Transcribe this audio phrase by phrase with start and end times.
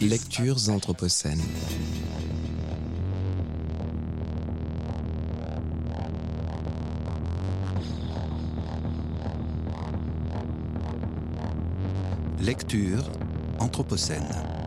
[0.00, 1.40] Lectures anthropocènes.
[12.40, 13.02] Lecture
[13.58, 14.61] anthropocène.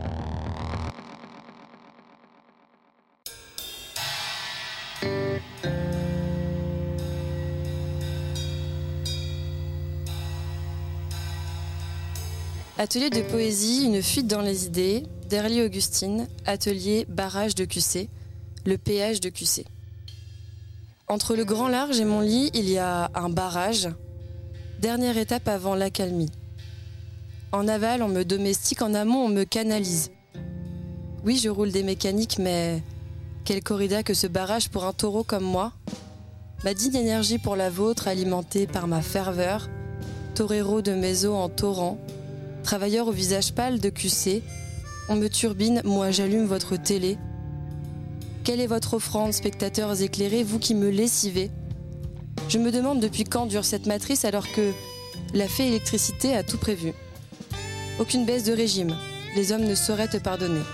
[12.78, 18.10] Atelier de poésie, une fuite dans les idées, d'Erly Augustine, atelier barrage de QC,
[18.66, 19.64] le péage de QC.
[21.08, 23.88] Entre le grand large et mon lit, il y a un barrage,
[24.78, 26.30] dernière étape avant l'accalmie.
[27.50, 30.10] En aval, on me domestique, en amont, on me canalise.
[31.24, 32.82] Oui, je roule des mécaniques, mais
[33.46, 35.72] quelle corrida que ce barrage pour un taureau comme moi
[36.62, 39.70] Ma digne énergie pour la vôtre, alimentée par ma ferveur,
[40.34, 41.96] torero de mes os en torrent,
[42.66, 44.42] Travailleur au visage pâle de QC,
[45.08, 47.16] on me turbine, moi j'allume votre télé.
[48.42, 51.52] Quelle est votre offrande, spectateurs éclairés, vous qui me lessivez?
[52.48, 54.72] Je me demande depuis quand dure cette matrice alors que
[55.32, 56.92] la fée électricité a tout prévu.
[58.00, 58.96] Aucune baisse de régime,
[59.36, 60.64] les hommes ne sauraient te pardonner.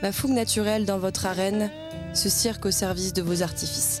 [0.00, 1.70] Ma fougue naturelle dans votre arène,
[2.14, 4.00] ce cirque au service de vos artifices.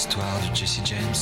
[0.00, 1.14] L'histoire de Jesse James.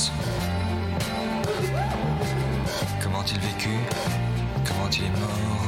[3.03, 3.83] Comment il vécut
[4.65, 5.67] Comment il est mort.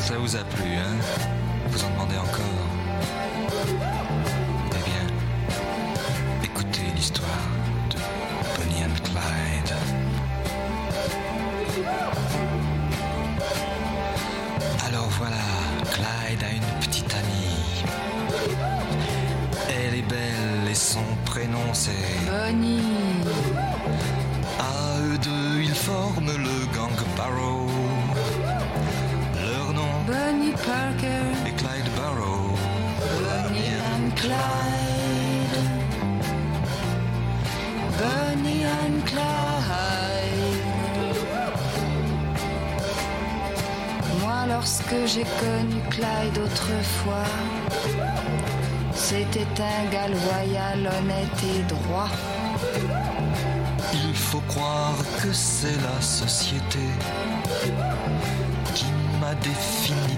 [0.00, 1.25] Ça vous a plu, hein?
[30.88, 32.54] Est Clyde Barrow.
[33.18, 35.56] Bonnie and Clyde.
[37.98, 40.56] Bonnie and Clyde.
[44.20, 47.32] Moi, lorsque j'ai connu Clyde autrefois,
[48.94, 52.10] c'était un gars loyal, honnête et droit.
[53.92, 56.78] Il faut croire que c'est la société
[58.74, 58.86] qui
[59.20, 60.15] m'a définitivement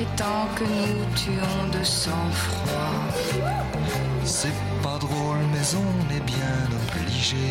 [0.00, 2.94] prétend que nous tuons de sang-froid.
[4.24, 7.46] C'est pas drôle, mais on est bien obligé.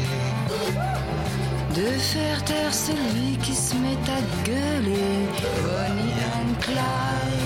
[1.75, 5.27] De faire taire celui qui se met à gueuler.
[5.63, 7.38] Bonnie and Clyde.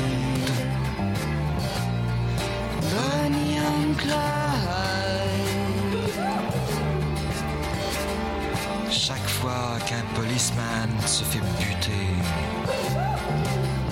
[8.90, 12.08] Chaque fois qu'un policeman se fait buter,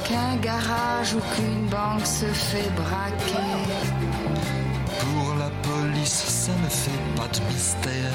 [0.06, 3.50] Qu'un garage ou qu'une banque se fait braquer.
[5.00, 8.14] pour la police, ça ne fait pas de mystère.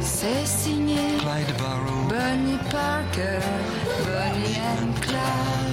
[0.00, 3.40] C'est signé Clyde Barrow, Bonnie Parker,
[4.04, 5.69] Bonnie and Clyde.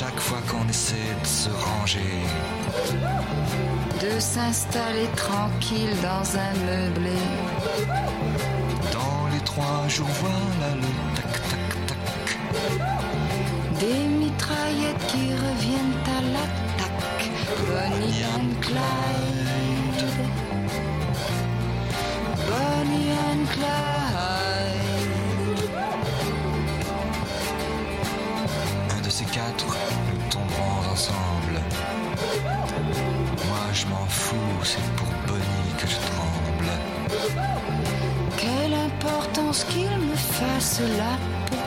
[0.00, 2.14] Chaque fois qu'on essaie de se ranger,
[4.00, 7.18] De s'installer tranquille dans un meublé.
[8.92, 12.38] dans les trois jours, voilà le tac tac tac.
[13.80, 17.30] Des mitraillettes qui reviennent à l'attaque.
[17.66, 20.04] Bonnie and Clyde.
[22.48, 24.47] Bonnie and Clyde.
[29.38, 29.76] Quatre,
[30.30, 31.56] tomberons ensemble.
[33.48, 36.70] Moi, je m'en fous, c'est pour Bonnie que je tremble.
[38.42, 41.14] Quelle importance qu'il me fasse la
[41.48, 41.64] peau.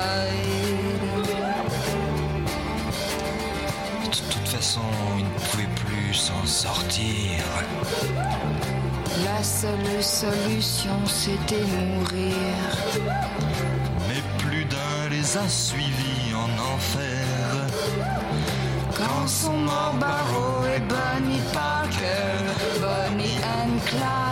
[6.12, 7.42] S'en sortir.
[9.24, 12.34] La seule solution, c'était mourir.
[14.08, 17.26] Mais plus d'un les a suivis en enfer.
[18.96, 24.25] Quand sont morts Barrow et Bonnie Parker, Bonnie and Clyde.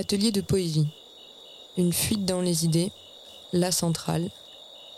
[0.00, 0.88] Atelier de poésie.
[1.76, 2.90] Une fuite dans les idées.
[3.52, 4.30] La centrale.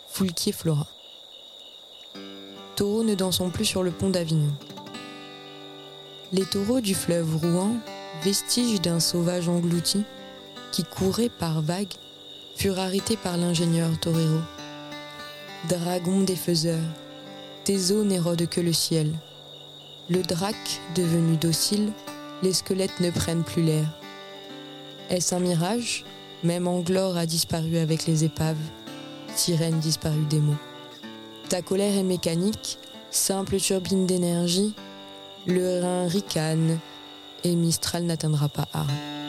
[0.07, 0.87] Foulquier Flora.
[2.77, 4.53] Taureaux ne dansons plus sur le pont d'Avignon.
[6.31, 7.75] Les taureaux du fleuve Rouen,
[8.23, 10.05] vestiges d'un sauvage englouti,
[10.71, 11.95] qui courait par vagues,
[12.55, 14.39] furent arrêtés par l'ingénieur Torero.
[15.67, 16.79] Dragon défaiseur,
[17.65, 19.11] tes eaux n'érodent que le ciel.
[20.09, 20.55] Le drac,
[20.95, 21.91] devenu docile,
[22.41, 23.99] les squelettes ne prennent plus l'air.
[25.09, 26.05] Est-ce un mirage?
[26.43, 28.57] Même Anglore a disparu avec les épaves.
[29.35, 30.57] Sirène disparue des mots.
[31.49, 32.77] Ta colère est mécanique,
[33.11, 34.73] simple turbine d'énergie.
[35.45, 36.79] Le Rhin ricane
[37.43, 39.22] et Mistral n'atteindra pas Arles.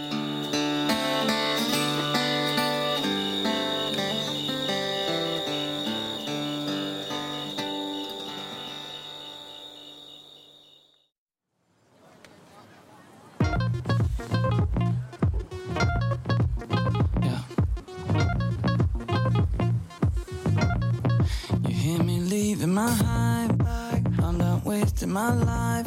[22.64, 23.48] in my high
[24.24, 25.86] I'm not wasting my life.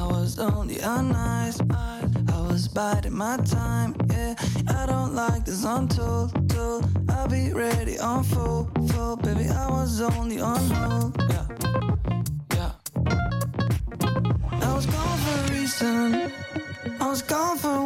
[0.00, 1.60] I was only on ice.
[1.70, 3.94] I was biding my time.
[4.10, 4.34] Yeah,
[4.68, 6.50] I don't like this untold.
[6.50, 6.82] Told.
[7.08, 9.16] I'll be ready on full, full.
[9.16, 11.12] Baby, I was only on hold.
[11.30, 11.46] Yeah,
[12.56, 12.72] yeah.
[14.66, 16.32] I was gone for a reason.
[17.00, 17.83] I was gone for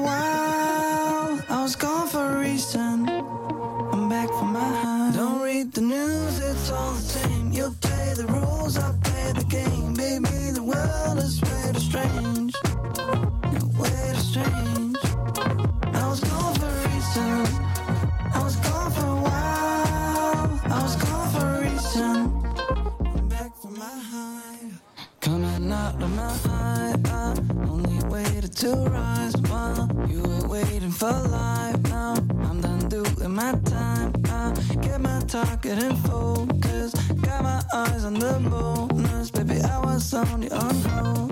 [30.99, 32.15] For life now.
[32.43, 34.53] I'm done doing my time I
[34.83, 36.93] Get my target in focus.
[37.23, 39.31] Got my eyes on the bonus.
[39.31, 41.28] Baby, I was only on hold.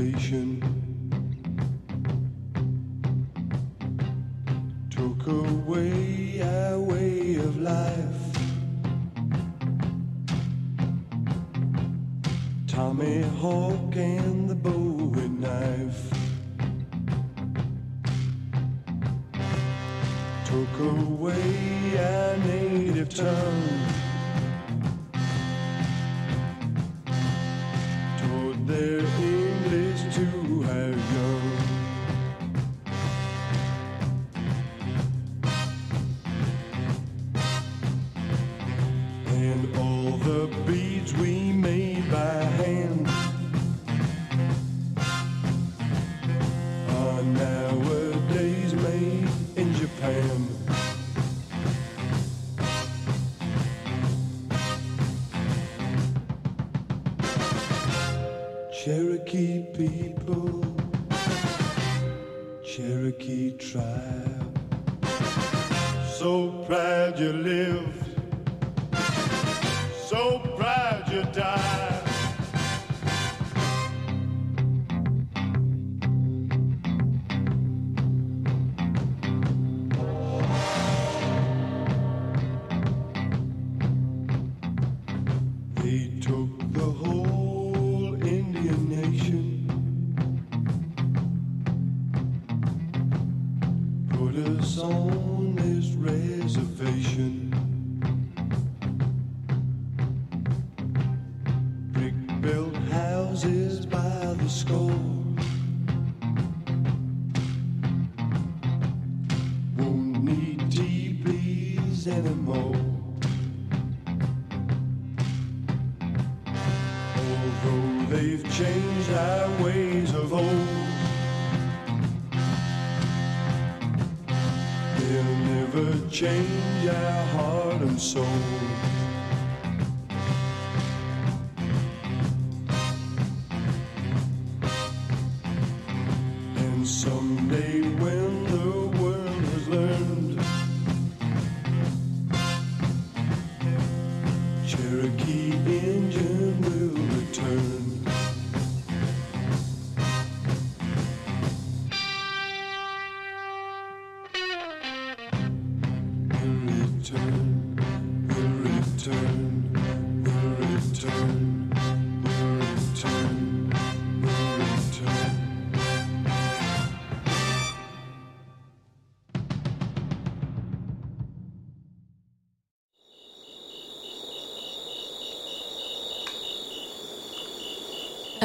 [0.00, 0.79] station.
[59.88, 60.62] people,
[62.62, 64.49] Cherokee tribe.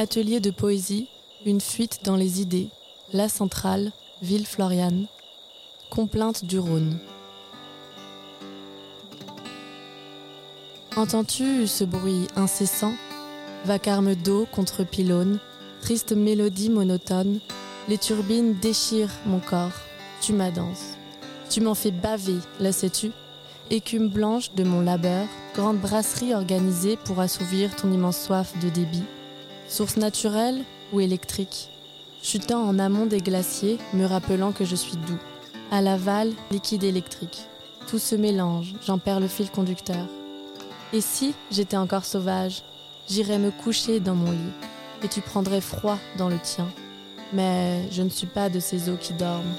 [0.06, 1.08] Atelier de poésie,
[1.48, 2.70] une fuite dans les idées,
[3.12, 5.08] La Centrale, Ville Floriane,
[5.90, 7.00] Complainte du Rhône.
[10.96, 12.94] Entends-tu ce bruit incessant?
[13.66, 15.40] Vacarme d'eau contre pylône,
[15.82, 17.40] triste mélodie monotone,
[17.90, 19.74] les turbines déchirent mon corps,
[20.22, 20.98] tu ma danse.
[21.50, 23.10] Tu m'en fais baver, le sais-tu?
[23.72, 29.04] Écume blanche de mon labeur, grande brasserie organisée pour assouvir ton immense soif de débit.
[29.68, 31.70] Source naturelle ou électrique?
[32.22, 35.20] Chutant en amont des glaciers, me rappelant que je suis doux.
[35.72, 37.48] À l'aval, liquide électrique.
[37.88, 40.06] Tout se mélange, j'en perds le fil conducteur.
[40.94, 42.64] Et si j'étais encore sauvage,
[43.10, 44.54] j'irais me coucher dans mon lit,
[45.04, 46.68] et tu prendrais froid dans le tien.
[47.34, 49.56] Mais je ne suis pas de ces eaux qui dorment.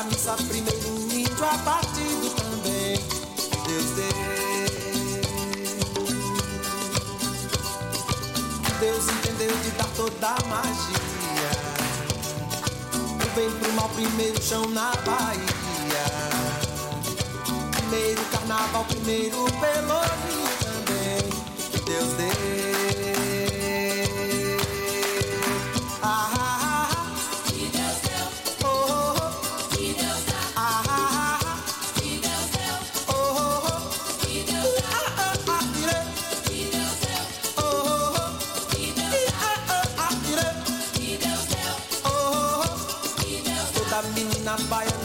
[0.00, 2.96] Primeira missa, primeiro índio abatido também.
[3.66, 4.06] Deus deu.
[8.80, 11.50] Deus entendeu de dar toda a magia.
[13.18, 15.50] Do bem pro mal, primeiro chão na Bahia.
[17.72, 21.28] Primeiro carnaval, primeiro pelourinho também.
[21.84, 22.49] Deus dê.
[44.50, 44.99] not by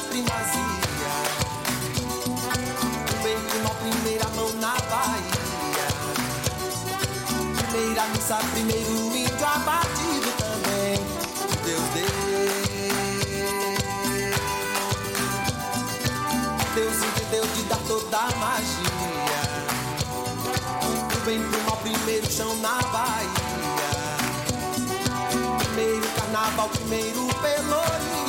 [0.00, 0.78] primazia.
[3.20, 5.88] Pro mal, primeira mão na Bahia.
[7.70, 10.98] Primeira missa, primeiro índio abatido também.
[11.64, 12.18] Deus deu.
[16.74, 19.48] Deus entendeu de dar toda a magia.
[21.16, 23.48] O bem pro primeiro chão na Bahia.
[25.58, 28.27] Primeiro carnaval, primeiro pelourinho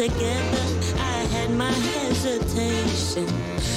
[0.00, 0.64] together.
[0.96, 3.26] I had my hesitation,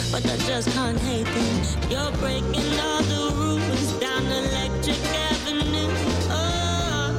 [0.09, 1.55] but I just can't hate them.
[1.91, 5.91] You're breaking all the rules down Electric Avenue.
[6.31, 7.12] Oh,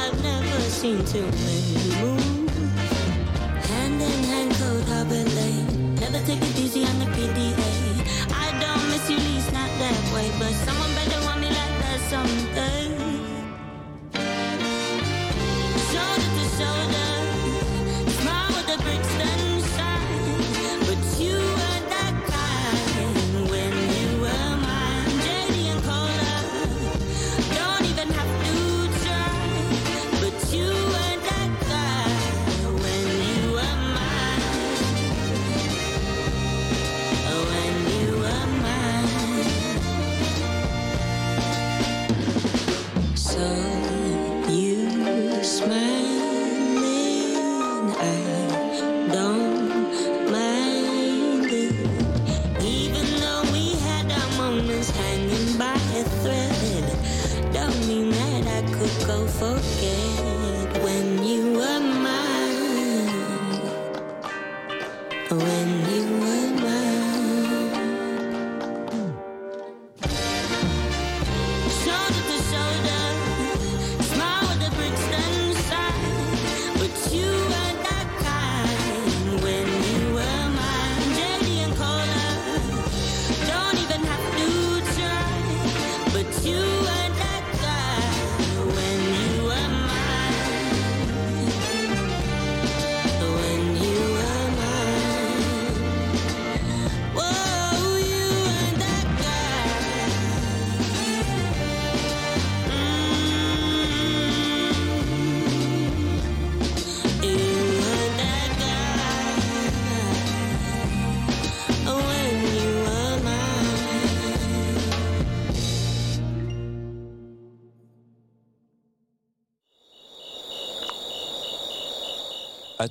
[0.00, 2.50] I've never seen too many move.
[3.70, 5.94] Hand in hand, cold harbor lane.
[6.02, 7.70] Never take it easy on the PDA.
[8.44, 12.00] I don't miss you, least not that way, but someone better want me like that
[12.10, 12.81] someday.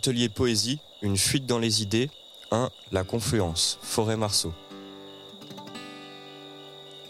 [0.02, 2.10] Atelier poésie, une fuite dans les idées.
[2.50, 2.72] 1.
[2.92, 4.52] La confluence, Forêt-Marceau.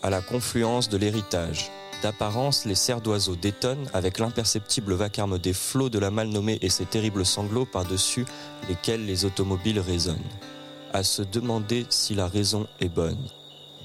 [0.03, 1.71] À la confluence de l'héritage.
[2.03, 6.67] D'apparence, les serres d'oiseaux détonnent avec l'imperceptible vacarme des flots de la mal nommée et
[6.67, 8.25] ses terribles sanglots par-dessus
[8.67, 10.19] lesquels les automobiles résonnent.
[10.91, 13.25] À se demander si la raison est bonne.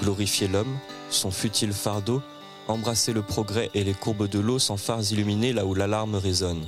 [0.00, 2.22] Glorifier l'homme, son futile fardeau,
[2.66, 6.66] embrasser le progrès et les courbes de l'eau sans phares illuminés là où l'alarme résonne.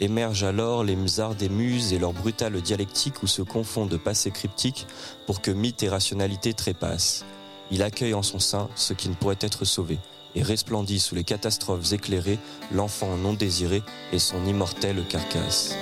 [0.00, 4.86] Émergent alors les musards des muses et leur brutale dialectique où se confondent passé cryptique
[5.26, 7.24] pour que mythe et rationalité trépassent.
[7.70, 9.98] Il accueille en son sein ce qui ne pourrait être sauvé
[10.34, 12.38] et resplendit sous les catastrophes éclairées
[12.72, 15.74] l'enfant non désiré et son immortelle carcasse.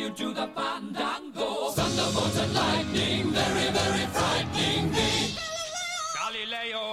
[0.00, 1.70] You do the fandango?
[1.76, 5.10] Thunderbolt and lightning, very, very frightening me.
[6.16, 6.84] Galileo,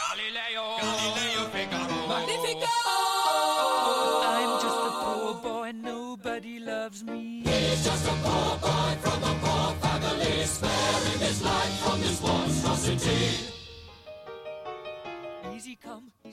[0.00, 1.98] Galileo, Galileo Figaro.
[2.08, 2.74] Magnifico!
[4.34, 7.42] I'm just a poor boy, nobody loves me.
[7.46, 13.55] He's just a poor boy from a poor family, sparing his life from this monstrosity.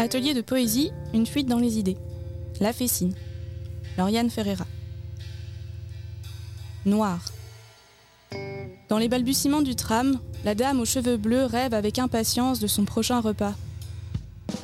[0.00, 1.96] Atelier de poésie, une fuite dans les idées.
[2.60, 3.14] La Fessine.
[3.96, 4.64] Lauriane Ferreira.
[6.86, 7.18] Noir.
[8.88, 12.84] Dans les balbutiements du tram, la dame aux cheveux bleus rêve avec impatience de son
[12.84, 13.54] prochain repas.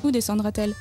[0.04, 0.74] Où descendra-t-elle?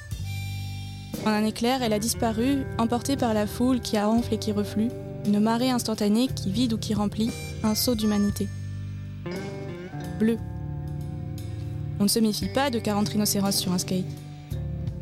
[1.25, 4.89] En un éclair, elle a disparu, emportée par la foule qui enfle et qui reflue,
[5.25, 7.31] une marée instantanée qui vide ou qui remplit,
[7.63, 8.47] un saut d'humanité.
[10.19, 10.37] Bleu.
[11.99, 14.05] On ne se méfie pas de 40 rhinocéros sur un skate.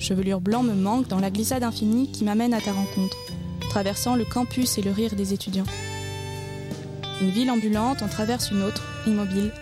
[0.01, 3.17] Chevelure blanc me manque dans la glissade infinie qui m'amène à ta rencontre,
[3.69, 5.67] traversant le campus et le rire des étudiants.
[7.21, 9.53] Une ville ambulante en traverse une autre, immobile,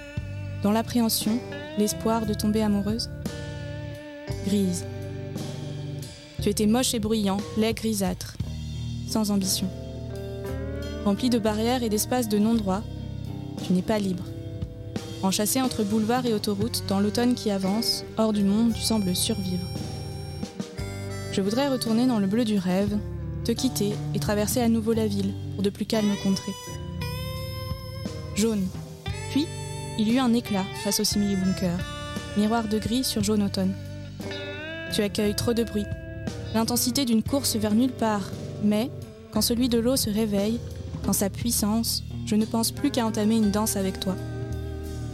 [0.64, 1.40] dans l'appréhension,
[1.78, 3.10] l'espoir de tomber amoureuse.
[4.46, 4.86] Grise.
[6.42, 8.38] Tu étais moche et bruyant, laid grisâtre,
[9.10, 9.68] sans ambition.
[11.04, 12.82] Rempli de barrières et d'espaces de non-droit,
[13.68, 14.24] tu n'es pas libre.
[15.22, 19.68] Enchâssé entre boulevards et autoroutes, dans l'automne qui avance, hors du monde, tu sembles survivre.
[21.40, 22.98] Je voudrais retourner dans le bleu du rêve,
[23.46, 26.52] te quitter et traverser à nouveau la ville pour de plus calmes contrées.
[28.36, 28.68] Jaune.
[29.32, 29.48] Puis,
[29.98, 31.78] il y eut un éclat face au simili-bunker,
[32.36, 33.74] miroir de gris sur jaune automne.
[34.92, 35.86] Tu accueilles trop de bruit,
[36.54, 38.30] l'intensité d'une course vers nulle part,
[38.62, 38.92] mais,
[39.32, 40.60] quand celui de l'eau se réveille,
[41.06, 44.18] quand sa puissance, je ne pense plus qu'à entamer une danse avec toi.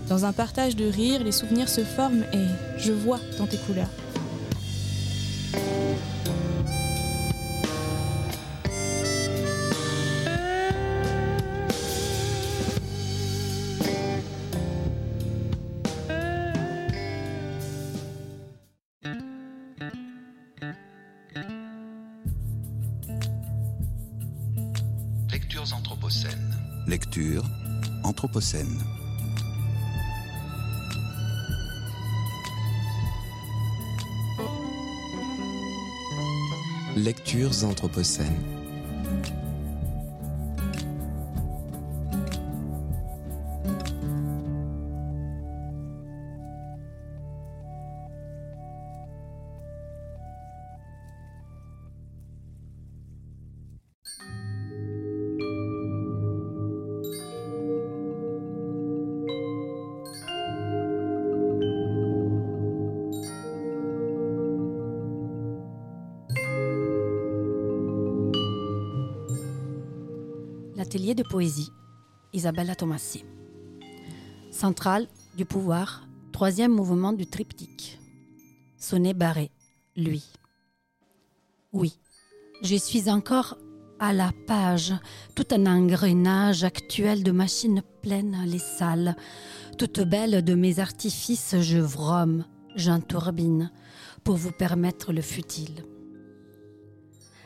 [0.10, 2.48] Dans un partage de rire, les souvenirs se forment et
[2.80, 3.92] je vois dans tes couleurs.
[36.96, 38.65] Lectures anthropocènes.
[70.96, 71.74] De poésie,
[72.32, 73.26] Isabella Tomassi.
[74.50, 78.00] Centrale du pouvoir, troisième mouvement du triptyque.
[78.78, 79.52] Sonnet barré,
[79.98, 80.24] lui.
[81.74, 82.00] Oui,
[82.64, 83.58] je suis encore
[84.00, 84.94] à la page,
[85.36, 89.18] tout un engrenage actuel de machines pleines les salles.
[89.78, 92.46] Toute belle de mes artifices, je vromme,
[92.78, 93.70] j'entourbine,
[94.24, 95.84] pour vous permettre le futile.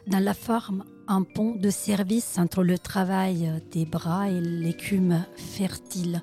[0.05, 6.21] Dans la forme, un pont de service entre le travail des bras et l'écume fertile.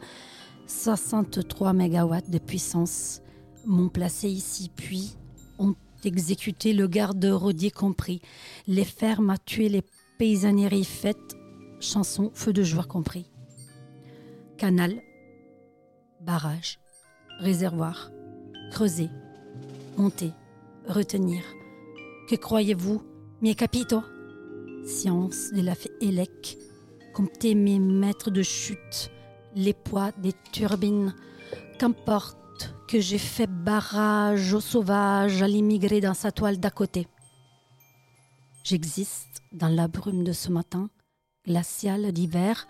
[0.68, 3.20] 63 mégawatts de puissance
[3.66, 5.16] m'ont placé ici, puis
[5.58, 5.74] ont
[6.04, 8.22] exécuté le garde rodier compris,
[8.68, 9.82] les fermes à tuer les
[10.18, 11.36] paysanneries faites,
[11.80, 13.28] chansons, feu de joie compris.
[14.56, 15.02] Canal,
[16.20, 16.78] barrage,
[17.40, 18.12] réservoir,
[18.70, 19.08] creuser,
[19.96, 20.30] monter,
[20.86, 21.42] retenir.
[22.30, 23.02] Que croyez-vous,
[23.42, 24.04] mes capitaux?
[24.86, 26.56] Science de la élec,
[27.12, 29.10] compter mes mètres de chute,
[29.56, 31.12] les poids des turbines,
[31.78, 37.08] qu'importe que j'ai fait barrage au sauvage à l'immigré dans sa toile d'à côté.
[38.62, 40.88] J'existe dans la brume de ce matin,
[41.44, 42.68] glacial d'hiver,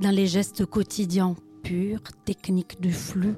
[0.00, 3.36] dans les gestes quotidiens purs, techniques du flux,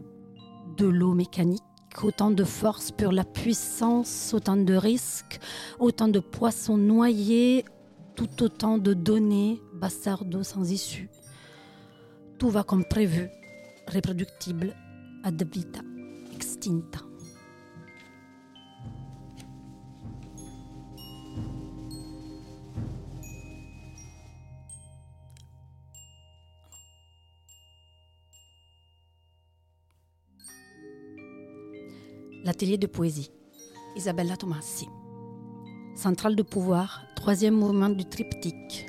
[0.76, 1.62] de l'eau mécanique,
[2.02, 5.38] autant de force pour la puissance, autant de risques,
[5.78, 7.64] autant de poissons noyés,
[8.16, 11.10] tout autant de données, bastardo sans issue.
[12.38, 13.28] Tout va comme prévu,
[13.86, 14.74] reproductible,
[15.22, 15.80] ad vita,
[16.34, 17.00] extinta.
[32.44, 33.30] L'atelier de poésie.
[33.96, 34.86] Isabella Tomassi.
[35.96, 38.86] Centrale de pouvoir, troisième mouvement du triptyque.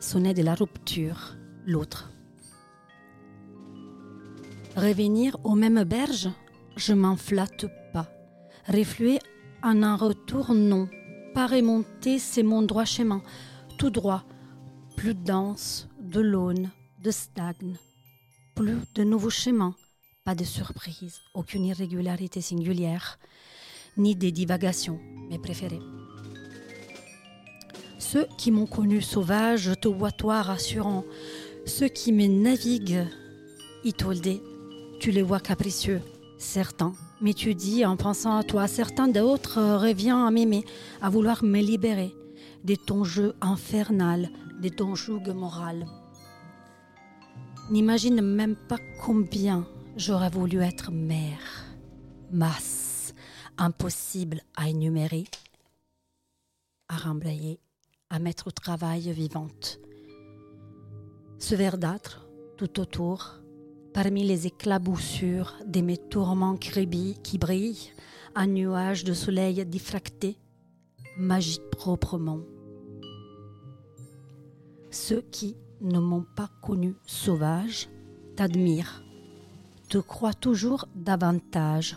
[0.00, 2.10] Sonnet de la rupture, l'autre.
[4.74, 6.30] Revenir aux mêmes berges,
[6.76, 8.10] je m'en flatte pas.
[8.66, 9.20] Refluer
[9.62, 10.88] en un retour, non.
[11.32, 13.22] Pas remonter, c'est mon droit chemin.
[13.78, 14.24] Tout droit.
[14.96, 16.70] Plus de danse, de l'aune,
[17.04, 17.76] de stagne.
[18.56, 19.76] Plus de nouveaux chemins.
[20.24, 23.20] Pas de surprise, aucune irrégularité singulière
[23.98, 25.82] ni des divagations, mes préférés.
[27.98, 29.72] Ceux qui m'ont connu sauvage
[30.16, 31.04] toi rassurant.
[31.66, 33.06] Ceux qui me naviguent,
[33.84, 34.40] itoldés,
[35.00, 36.00] tu les vois capricieux.
[36.38, 38.66] Certains m'étudient en pensant à toi.
[38.66, 40.64] Certains d'autres reviennent à m'aimer,
[41.02, 42.14] à vouloir me libérer
[42.64, 44.30] de ton jeu infernal,
[44.62, 45.86] de ton joug moral.
[47.70, 51.66] N'imagine même pas combien j'aurais voulu être mère.
[52.32, 52.87] Masse,
[53.58, 55.24] impossible à énumérer,
[56.88, 57.60] à remblayer,
[58.10, 59.80] à mettre au travail vivante.
[61.38, 63.40] Ce verdâtre, tout autour,
[63.92, 67.92] parmi les éclaboussures de mes tourments crébis qui brillent,
[68.34, 70.38] un nuage de soleil diffracté,
[71.16, 72.40] m'agite proprement.
[74.90, 77.88] Ceux qui ne m'ont pas connu sauvage
[78.36, 79.02] t'admirent,
[79.88, 81.96] te croient toujours davantage.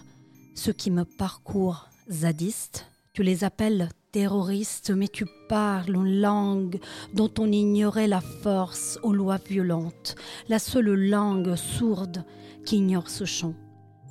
[0.64, 6.80] Ceux qui me parcourent zadistes, tu les appelles terroristes, mais tu parles une langue
[7.16, 10.14] dont on ignorait la force aux lois violentes,
[10.50, 12.24] la seule langue sourde
[12.64, 13.56] qui ignore ce chant,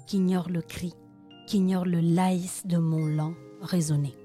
[0.08, 0.92] qui ignore le cri,
[1.46, 4.19] qui ignore le laïs de mon lent raisonné.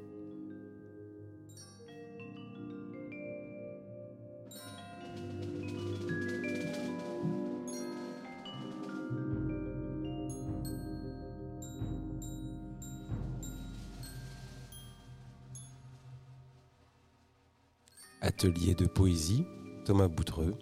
[18.38, 19.46] Atelier de poésie,
[19.86, 20.58] Thomas Boutreux,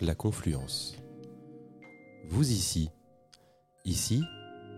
[0.00, 0.96] La Confluence.
[2.28, 2.90] Vous ici,
[3.84, 4.24] ici,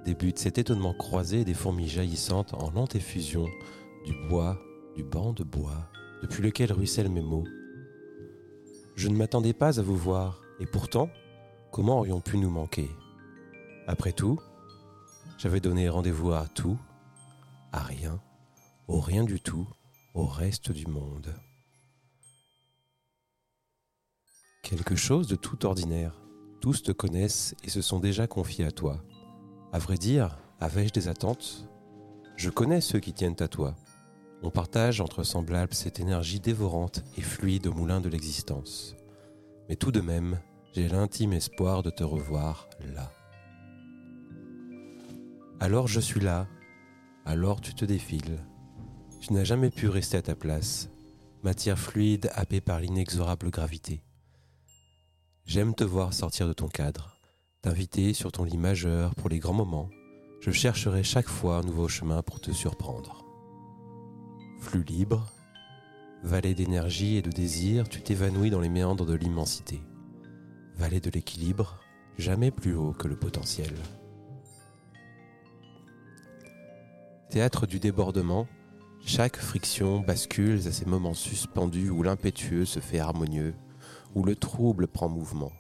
[0.05, 3.47] débute cet étonnement croisé des fourmis jaillissantes en lente effusion
[4.05, 4.61] du bois,
[4.95, 5.91] du banc de bois,
[6.21, 7.47] depuis lequel ruissellent mes mots.
[8.95, 11.09] Je ne m'attendais pas à vous voir, et pourtant,
[11.73, 12.91] comment aurions pu nous manquer?
[13.87, 14.39] Après tout,
[15.39, 16.77] j'avais donné rendez-vous à tout,
[17.73, 18.21] à rien,
[18.87, 19.67] au rien du tout,
[20.13, 21.35] au reste du monde.
[24.65, 26.23] Quelque chose de tout ordinaire.
[26.63, 29.05] Tous te connaissent et se sont déjà confiés à toi.
[29.75, 31.69] À vrai dire, avais-je des attentes?
[32.37, 33.77] Je connais ceux qui tiennent à toi.
[34.43, 38.97] On partage entre semblables cette énergie dévorante et fluide au moulin de l'existence.
[39.69, 40.41] Mais tout de même,
[40.73, 43.13] j'ai l'intime espoir de te revoir là.
[45.61, 46.49] Alors je suis là,
[47.27, 48.39] alors tu te défiles.
[49.21, 50.89] Tu n'as jamais pu rester à ta place,
[51.43, 54.04] matière fluide happée par l'inexorable gravité.
[55.47, 57.19] J'aime te voir sortir de ton cadre,
[57.61, 59.91] t'inviter sur ton lit majeur pour les grands moments.
[60.41, 63.27] Je chercherai chaque fois un nouveau chemin pour te surprendre.
[64.59, 65.31] Flux libre,
[66.23, 69.83] vallée d'énergie et de désir, tu t'évanouis dans les méandres de l'immensité.
[70.77, 71.79] Vallée de l'équilibre,
[72.17, 73.75] jamais plus haut que le potentiel.
[77.29, 78.49] Théâtre du débordement,
[79.05, 83.55] chaque friction bascule à ces moments suspendus où l'impétueux se fait harmonieux,
[84.15, 85.53] où le trouble prend mouvement.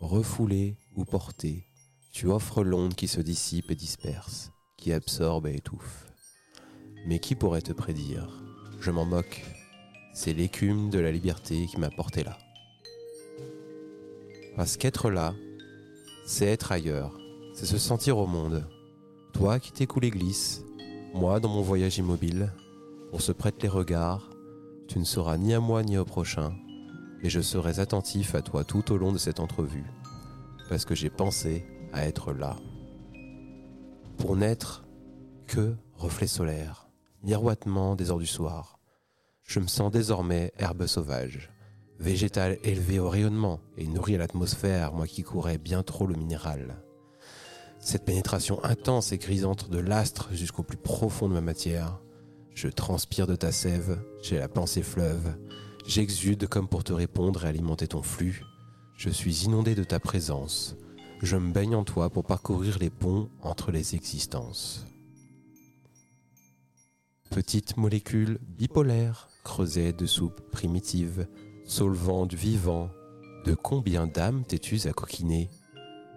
[0.00, 1.64] Refoulé ou porté,
[2.12, 6.06] tu offres l'onde qui se dissipe et disperse, qui absorbe et étouffe.
[7.06, 8.28] Mais qui pourrait te prédire?
[8.80, 9.44] Je m'en moque.
[10.12, 12.36] C'est l'écume de la liberté qui m'a porté là.
[14.56, 15.34] Parce qu'être là,
[16.26, 17.16] c'est être ailleurs,
[17.54, 18.66] c'est se sentir au monde.
[19.32, 20.64] Toi qui t'écoutes les glisses,
[21.14, 22.52] moi dans mon voyage immobile,
[23.12, 24.30] on se prête les regards,
[24.88, 26.52] tu ne seras ni à moi ni au prochain,
[27.22, 29.84] et je serai attentif à toi tout au long de cette entrevue,
[30.68, 32.56] parce que j'ai pensé à être là.
[34.18, 34.84] Pour n'être
[35.46, 36.88] que reflet solaire,
[37.22, 38.78] miroitement des heures du soir,
[39.42, 41.50] je me sens désormais herbe sauvage,
[41.98, 46.82] végétal élevé au rayonnement et nourri à l'atmosphère, moi qui courais bien trop le minéral.
[47.78, 52.00] Cette pénétration intense et grisante de l'astre jusqu'au plus profond de ma matière,
[52.54, 55.34] je transpire de ta sève, j'ai la pensée fleuve,
[55.86, 58.42] J'exude comme pour te répondre et alimenter ton flux.
[58.96, 60.76] Je suis inondé de ta présence.
[61.22, 64.86] Je me baigne en toi pour parcourir les ponts entre les existences.
[67.30, 71.26] Petite molécule bipolaire, creuset de soupe primitive,
[71.64, 72.90] solvant du vivant,
[73.44, 75.50] de combien d'âmes t'es-tu à coquiner?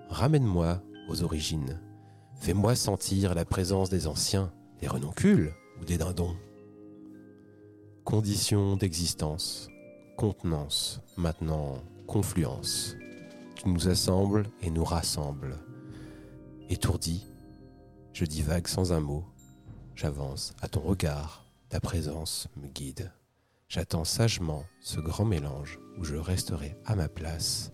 [0.10, 1.80] Ramène-moi aux origines.
[2.40, 6.36] Fais-moi sentir la présence des anciens, des renoncules ou des dindons.
[8.06, 9.70] Conditions d'existence,
[10.18, 12.96] contenance, maintenant confluence.
[13.56, 15.58] Tu nous assembles et nous rassembles.
[16.70, 17.26] Étourdi,
[18.12, 19.24] je divague sans un mot.
[19.96, 23.14] J'avance à ton regard, ta présence me guide.
[23.70, 27.72] J'attends sagement ce grand mélange où je resterai à ma place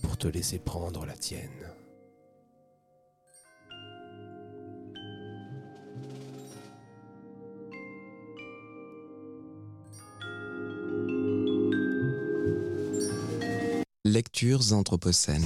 [0.00, 1.71] pour te laisser prendre la tienne.
[14.12, 15.40] Lectures anthropocènes.